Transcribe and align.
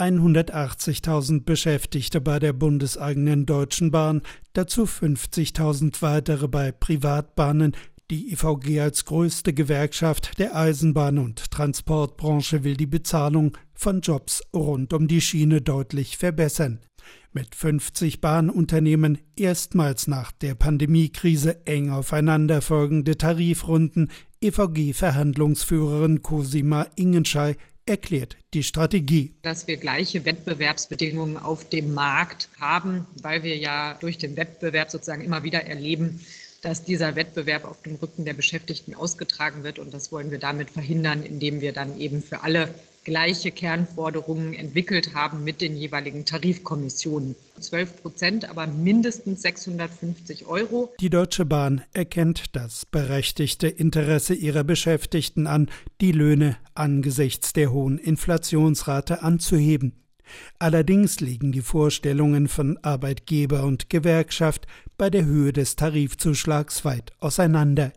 180.000 0.00 1.44
Beschäftigte 1.44 2.20
bei 2.20 2.38
der 2.38 2.54
bundeseigenen 2.54 3.44
Deutschen 3.44 3.90
Bahn, 3.90 4.22
dazu 4.54 4.84
50.000 4.84 6.00
weitere 6.00 6.48
bei 6.48 6.72
Privatbahnen. 6.72 7.76
Die 8.10 8.32
IVG 8.32 8.80
als 8.80 9.04
größte 9.04 9.52
Gewerkschaft 9.52 10.38
der 10.38 10.56
Eisenbahn- 10.56 11.18
und 11.18 11.50
Transportbranche 11.50 12.64
will 12.64 12.76
die 12.76 12.86
Bezahlung 12.86 13.56
von 13.72 14.00
Jobs 14.00 14.42
rund 14.54 14.92
um 14.92 15.06
die 15.06 15.20
Schiene 15.20 15.60
deutlich 15.60 16.16
verbessern. 16.16 16.80
Mit 17.32 17.54
50 17.54 18.20
Bahnunternehmen 18.20 19.18
erstmals 19.36 20.08
nach 20.08 20.32
der 20.32 20.54
Pandemiekrise 20.54 21.64
eng 21.66 21.90
aufeinanderfolgende 21.90 23.16
Tarifrunden 23.16 24.10
EVG-Verhandlungsführerin 24.40 26.22
Cosima 26.22 26.86
Ingenschei 26.96 27.56
erklärt 27.90 28.36
die 28.54 28.62
Strategie. 28.62 29.34
Dass 29.42 29.66
wir 29.66 29.76
gleiche 29.76 30.24
Wettbewerbsbedingungen 30.24 31.36
auf 31.36 31.68
dem 31.68 31.92
Markt 31.92 32.48
haben, 32.58 33.06
weil 33.20 33.42
wir 33.42 33.56
ja 33.56 33.94
durch 34.00 34.16
den 34.16 34.36
Wettbewerb 34.36 34.90
sozusagen 34.90 35.22
immer 35.22 35.42
wieder 35.42 35.64
erleben, 35.64 36.20
dass 36.62 36.84
dieser 36.84 37.16
Wettbewerb 37.16 37.64
auf 37.64 37.82
dem 37.82 37.96
Rücken 37.96 38.24
der 38.24 38.34
Beschäftigten 38.34 38.94
ausgetragen 38.94 39.64
wird. 39.64 39.78
Und 39.78 39.92
das 39.92 40.12
wollen 40.12 40.30
wir 40.30 40.38
damit 40.38 40.70
verhindern, 40.70 41.22
indem 41.22 41.60
wir 41.60 41.72
dann 41.72 41.98
eben 41.98 42.22
für 42.22 42.42
alle 42.42 42.74
gleiche 43.04 43.50
Kernforderungen 43.50 44.54
entwickelt 44.54 45.14
haben 45.14 45.44
mit 45.44 45.60
den 45.60 45.76
jeweiligen 45.76 46.24
Tarifkommissionen. 46.24 47.34
12 47.58 48.02
Prozent, 48.02 48.48
aber 48.48 48.66
mindestens 48.66 49.42
650 49.42 50.46
Euro. 50.46 50.92
Die 51.00 51.10
Deutsche 51.10 51.44
Bahn 51.44 51.82
erkennt 51.92 52.56
das 52.56 52.86
berechtigte 52.86 53.68
Interesse 53.68 54.34
ihrer 54.34 54.64
Beschäftigten 54.64 55.46
an, 55.46 55.70
die 56.00 56.12
Löhne 56.12 56.56
angesichts 56.74 57.52
der 57.52 57.72
hohen 57.72 57.98
Inflationsrate 57.98 59.22
anzuheben. 59.22 59.94
Allerdings 60.58 61.20
liegen 61.20 61.52
die 61.52 61.62
Vorstellungen 61.62 62.48
von 62.48 62.78
Arbeitgeber 62.82 63.64
und 63.64 63.90
Gewerkschaft 63.90 64.66
bei 64.96 65.10
der 65.10 65.24
Höhe 65.24 65.52
des 65.52 65.76
Tarifzuschlags 65.76 66.84
weit 66.84 67.12
auseinander. 67.18 67.92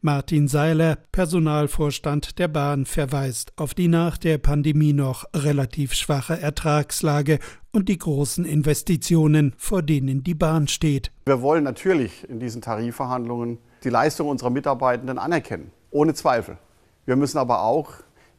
Martin 0.00 0.48
Seiler, 0.48 0.96
Personalvorstand 1.12 2.38
der 2.38 2.48
Bahn, 2.48 2.86
verweist 2.86 3.52
auf 3.56 3.74
die 3.74 3.88
nach 3.88 4.16
der 4.16 4.38
Pandemie 4.38 4.92
noch 4.92 5.24
relativ 5.34 5.92
schwache 5.92 6.40
Ertragslage 6.40 7.38
und 7.70 7.88
die 7.88 7.98
großen 7.98 8.44
Investitionen, 8.44 9.54
vor 9.58 9.82
denen 9.82 10.24
die 10.24 10.34
Bahn 10.34 10.68
steht. 10.68 11.12
Wir 11.26 11.42
wollen 11.42 11.64
natürlich 11.64 12.28
in 12.28 12.40
diesen 12.40 12.62
Tarifverhandlungen 12.62 13.58
die 13.84 13.90
Leistung 13.90 14.28
unserer 14.28 14.50
Mitarbeitenden 14.50 15.18
anerkennen, 15.18 15.70
ohne 15.90 16.14
Zweifel. 16.14 16.58
Wir 17.06 17.16
müssen 17.16 17.38
aber 17.38 17.62
auch 17.62 17.92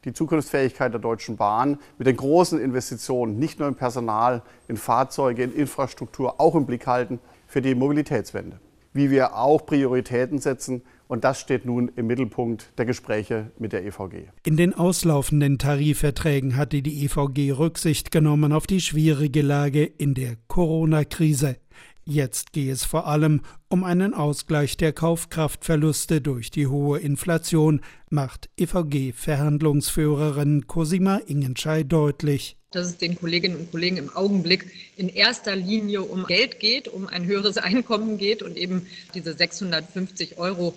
die 0.05 0.13
Zukunftsfähigkeit 0.13 0.93
der 0.93 0.99
Deutschen 0.99 1.37
Bahn 1.37 1.77
mit 1.97 2.07
den 2.07 2.17
großen 2.17 2.59
Investitionen, 2.59 3.37
nicht 3.37 3.59
nur 3.59 3.67
im 3.67 3.75
Personal, 3.75 4.41
in 4.67 4.77
Fahrzeuge, 4.77 5.43
in 5.43 5.53
Infrastruktur, 5.53 6.39
auch 6.39 6.55
im 6.55 6.65
Blick 6.65 6.87
halten 6.87 7.19
für 7.47 7.61
die 7.61 7.75
Mobilitätswende. 7.75 8.59
Wie 8.93 9.09
wir 9.09 9.37
auch 9.37 9.65
Prioritäten 9.65 10.39
setzen 10.39 10.83
und 11.07 11.25
das 11.25 11.41
steht 11.41 11.65
nun 11.65 11.91
im 11.97 12.07
Mittelpunkt 12.07 12.71
der 12.77 12.85
Gespräche 12.85 13.51
mit 13.59 13.73
der 13.73 13.85
EVG. 13.85 14.29
In 14.45 14.55
den 14.55 14.73
auslaufenden 14.73 15.57
Tarifverträgen 15.57 16.55
hatte 16.55 16.81
die 16.81 17.03
EVG 17.03 17.51
Rücksicht 17.51 18.11
genommen 18.11 18.53
auf 18.53 18.65
die 18.65 18.79
schwierige 18.79 19.41
Lage 19.41 19.83
in 19.83 20.13
der 20.13 20.37
Corona-Krise. 20.47 21.57
Jetzt 22.05 22.53
gehe 22.53 22.71
es 22.71 22.85
vor 22.85 23.07
allem 23.07 23.41
um 23.67 23.83
einen 23.83 24.13
Ausgleich 24.13 24.77
der 24.77 24.93
Kaufkraftverluste 24.93 26.21
durch 26.21 26.49
die 26.49 26.67
hohe 26.67 26.99
Inflation, 26.99 27.81
macht 28.09 28.49
EVG-Verhandlungsführerin 28.57 30.67
Cosima 30.67 31.17
Ingenschei 31.17 31.83
deutlich. 31.83 32.55
Dass 32.71 32.87
es 32.87 32.97
den 32.97 33.19
Kolleginnen 33.19 33.57
und 33.57 33.71
Kollegen 33.71 33.97
im 33.97 34.15
Augenblick 34.15 34.65
in 34.95 35.09
erster 35.09 35.57
Linie 35.57 36.03
um 36.03 36.25
Geld 36.25 36.61
geht, 36.61 36.87
um 36.87 37.05
ein 37.07 37.25
höheres 37.25 37.57
Einkommen 37.57 38.17
geht 38.17 38.41
und 38.41 38.55
eben 38.55 38.87
diese 39.13 39.33
650 39.33 40.37
Euro 40.37 40.73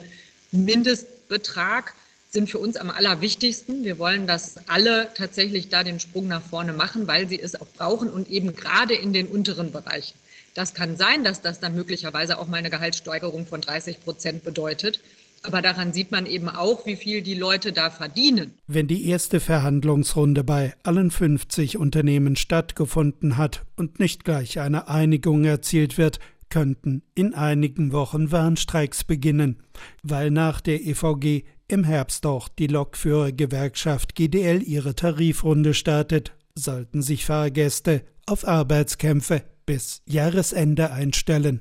Mindestbetrag 0.50 1.94
sind 2.30 2.50
für 2.50 2.58
uns 2.58 2.76
am 2.76 2.90
allerwichtigsten. 2.90 3.84
Wir 3.84 4.00
wollen, 4.00 4.26
dass 4.26 4.56
alle 4.66 5.08
tatsächlich 5.14 5.68
da 5.68 5.84
den 5.84 6.00
Sprung 6.00 6.26
nach 6.26 6.42
vorne 6.42 6.72
machen, 6.72 7.06
weil 7.06 7.28
sie 7.28 7.40
es 7.40 7.54
auch 7.54 7.68
brauchen 7.76 8.10
und 8.10 8.28
eben 8.28 8.56
gerade 8.56 8.94
in 8.94 9.12
den 9.12 9.28
unteren 9.28 9.70
Bereichen. 9.70 10.14
Das 10.54 10.74
kann 10.74 10.96
sein, 10.96 11.22
dass 11.22 11.42
das 11.42 11.60
dann 11.60 11.76
möglicherweise 11.76 12.38
auch 12.38 12.48
mal 12.48 12.56
eine 12.56 12.70
Gehaltssteigerung 12.70 13.46
von 13.46 13.60
30 13.60 14.00
Prozent 14.00 14.44
bedeutet. 14.44 15.00
Aber 15.44 15.60
daran 15.60 15.92
sieht 15.92 16.10
man 16.10 16.24
eben 16.24 16.48
auch, 16.48 16.86
wie 16.86 16.96
viel 16.96 17.20
die 17.20 17.34
Leute 17.34 17.72
da 17.72 17.90
verdienen. 17.90 18.54
Wenn 18.66 18.86
die 18.86 19.06
erste 19.06 19.40
Verhandlungsrunde 19.40 20.42
bei 20.42 20.72
allen 20.82 21.10
50 21.10 21.76
Unternehmen 21.76 22.34
stattgefunden 22.34 23.36
hat 23.36 23.66
und 23.76 24.00
nicht 24.00 24.24
gleich 24.24 24.58
eine 24.58 24.88
Einigung 24.88 25.44
erzielt 25.44 25.98
wird, 25.98 26.18
könnten 26.48 27.02
in 27.14 27.34
einigen 27.34 27.92
Wochen 27.92 28.32
Warnstreiks 28.32 29.04
beginnen, 29.04 29.62
weil 30.02 30.30
nach 30.30 30.62
der 30.62 30.80
EVG 30.80 31.42
im 31.68 31.84
Herbst 31.84 32.24
auch 32.24 32.48
die 32.48 32.66
Lokführergewerkschaft 32.66 34.14
GDL 34.14 34.62
ihre 34.62 34.94
Tarifrunde 34.94 35.74
startet, 35.74 36.32
sollten 36.54 37.02
sich 37.02 37.26
Fahrgäste 37.26 38.02
auf 38.26 38.46
Arbeitskämpfe 38.46 39.42
bis 39.66 40.00
Jahresende 40.06 40.90
einstellen. 40.90 41.60